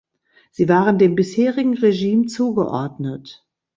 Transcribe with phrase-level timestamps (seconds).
[0.49, 3.45] Sie waren dem bisherigen Regime zugeordnet.